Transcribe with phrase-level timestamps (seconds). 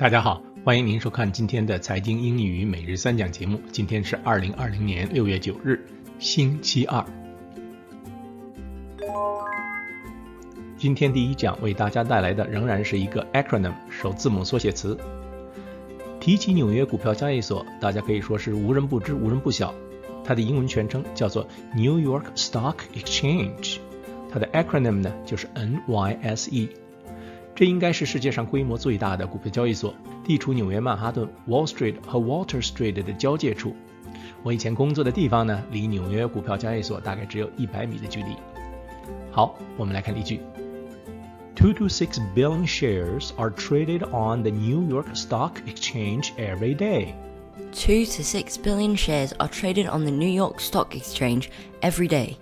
[0.00, 3.60] 大家好，欢迎您收看今天的财经英语每日三讲节目。
[3.70, 5.78] 今天是二零二零年六月九日，
[6.18, 7.04] 星期二。
[10.78, 14.96] 今天第一讲为大家带来的仍然是一个 acronym 首字母缩写词。
[16.18, 19.74] 提起纽约股票交易所，大家可以说是无人不知、无人不晓。
[20.24, 21.46] 它的英文全称叫做
[21.76, 23.76] New York Stock Exchange，
[24.30, 26.70] 它的 acronym 呢就是 NYSE。
[27.59, 33.75] 这应该是世界上规模最大的股票交易所，地处纽约曼哈顿 Wall Street 和 Water Street 的交界处。
[34.43, 38.35] 我以前工作的地方呢，离纽约股票交易所大概只有一百米的距离。
[39.31, 40.39] 好，我们来看例句：
[41.55, 47.13] Two to six billion shares are traded on the New York Stock Exchange every day.
[47.71, 51.49] Two to six billion shares are traded on the New York Stock Exchange
[51.81, 52.37] every day.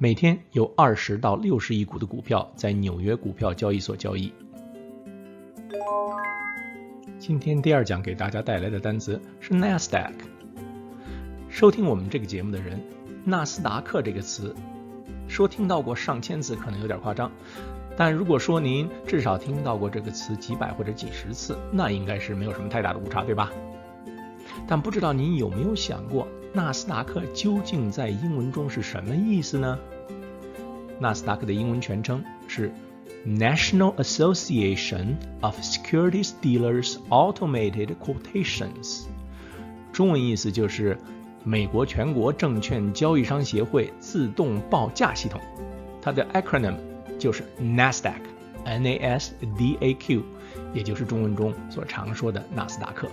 [0.00, 4.32] 每天有二十到六十亿股的股票在纽约股票交易所交易。
[7.18, 10.12] 今天第二讲给大家带来的单词是 Nasdaq。
[11.48, 12.80] 收听我们这个节目的人，
[13.24, 14.54] 纳斯达克这个词，
[15.26, 17.28] 说听到过上千次可能有点夸张，
[17.96, 23.50] 但如果说您至少听到过这个词几百或者几十次，那应该是没有什么太大的误差，对吧？
[24.66, 29.78] 但不知道您有没有想过，纳斯达克究竟在英文中是什么意思呢？
[31.00, 32.72] 纳斯达克的英文全称是
[33.26, 39.04] National Association of Securities Dealers Automated Quotations，
[39.92, 40.98] 中文意思就是
[41.44, 45.40] 美国全国证券交易商协会自动报价系统。
[46.00, 46.76] 它的 acronym
[47.18, 50.22] 就是 Nasdaq，N-A-S-D-A-Q，
[50.72, 53.08] 也就是中文中所常说的纳斯达克。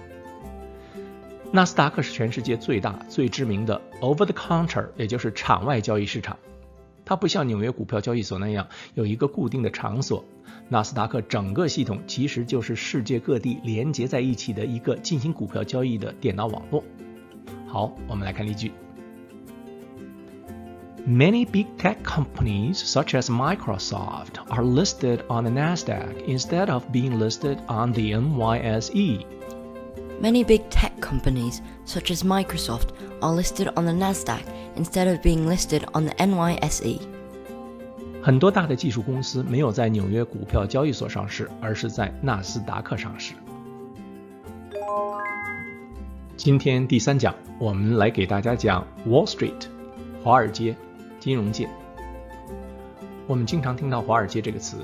[1.56, 6.38] 纳斯达克是全世界最大、最知名的 over the counter，也就是场外交易市场。
[7.06, 10.26] 它不像纽约股票交易所那样有一个固定的场所，
[10.68, 16.84] 纳斯达克整个系统其实就是世界各地连接在一起的一个进行股票交易的电脑网络。
[17.70, 18.74] 好，我们来看例句。
[21.08, 27.60] Many big tech companies, such as Microsoft, are listed on the Nasdaq instead of being listed
[27.68, 29.26] on the NYSE.
[30.22, 32.90] Many big tech companies, such as Microsoft,
[33.22, 34.42] are listed on the Nasdaq
[34.76, 37.00] instead of being listed on the NYSE.
[38.24, 43.34] 很多大的技术公司没有在纽约股票交易所上市，而是在纳斯达克上市。
[46.38, 49.66] 今天第三讲，我们来给大家讲 Wall Street，
[50.24, 50.76] 华尔街，
[51.20, 51.70] 金融界。
[53.28, 54.78] 我们经常听到华尔街这个词，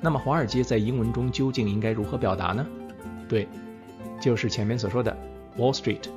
[0.00, 2.66] 那么华尔街在英文中究竟应该如何表达呢？
[3.28, 3.46] 对。
[4.20, 5.16] 就是前面所说的
[5.58, 6.08] Wall Street，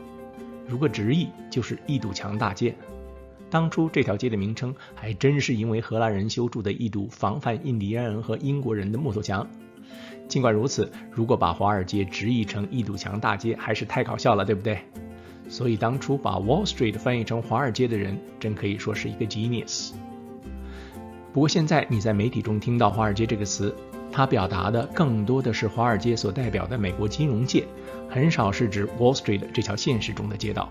[0.68, 2.75] 如果直译就是一堵墙大街。
[3.50, 9.47] 当初这条街的名称还真是因为荷兰人修筑的一堵防范印第安人和英国人的木头墙。
[10.28, 14.79] 尽管如此，如果把华尔街直译成一堵墙大街，还是太搞笑了，对不对？
[15.47, 19.91] 所以当初把 Wall Street 翻译成华尔街的人，真可以说是一个 genius。
[21.31, 23.73] 不过现在你在媒体中听到华尔街这个词。
[24.15, 27.65] 它表达的更多的是华尔街所代表的美国金融界，
[28.09, 30.69] 很少是指 Wall Street 这条现实中的街道。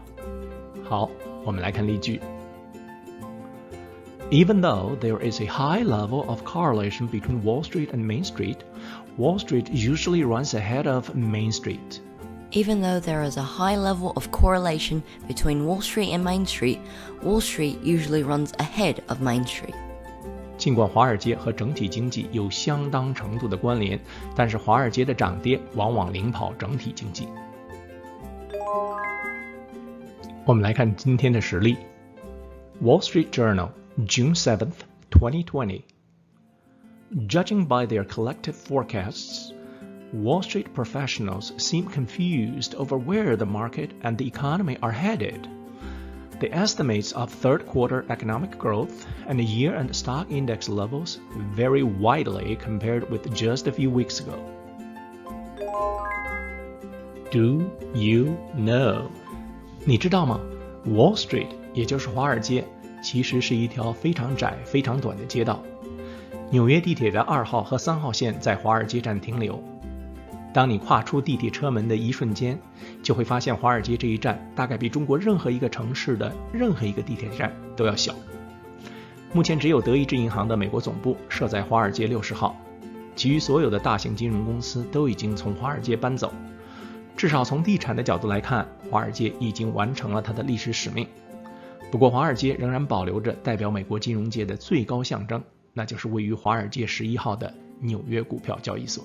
[0.83, 1.09] 好，
[1.45, 2.19] 我们来看例句。
[4.29, 8.57] Even though there is a high level of correlation between Wall Street and Main Street,
[9.17, 12.00] Wall Street usually runs ahead of Main Street.
[12.51, 16.79] Even though there is a high level of correlation between Wall Street and Main Street,
[17.23, 19.75] Wall Street usually runs ahead of Main Street.
[20.63, 24.00] 尽管华尔街和整体经济有相当程度的关联，
[24.35, 27.27] 但是华尔街的涨跌往往领跑整体经济。
[30.45, 31.77] 我们来看今天的实例，《
[32.83, 35.83] Wall Street Journal》June seventh, twenty twenty.
[37.27, 39.51] Judging by their collective forecasts,
[40.13, 45.47] Wall Street professionals seem confused over where the market and the economy are headed.
[46.39, 51.17] The estimates of third quarter economic growth and year end stock index levels
[51.53, 54.39] vary widely compared with just a few weeks ago.
[57.30, 59.03] Do you know？
[59.86, 60.39] 你知道吗？
[60.88, 62.63] Wall Street，也就是华尔街，
[63.03, 65.62] 其实是一条非常窄、非常短的街道。
[66.50, 69.62] 纽约地铁的二号和三号线在华尔街站停留。
[70.54, 72.56] 当你跨出地铁车门的一瞬间，
[73.02, 78.14] 就会发现华尔街这一站大概比中国任何一个城市的任何一个地铁站都要小。
[79.32, 82.56] 目前只有德意志银行的美国总部设在华尔街六十号，
[83.16, 86.32] 其余所有的大型金融公司都已经从华尔街搬走。
[87.16, 91.04] 至少从地产的角度来看，华尔街已经完成了它的历史使命。
[91.90, 95.42] 不过，华尔街仍然保留着代表美国金融界的最高象征，
[95.72, 99.04] 那就是位于华尔街十一号的纽约股票交易所。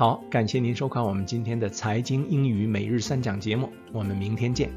[0.00, 4.70] 好，感谢您收看我们今天的财经英语每日三讲节目，我们明天见。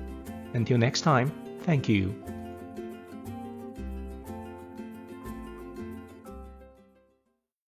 [0.53, 1.31] Until next time,
[1.65, 2.09] thank you.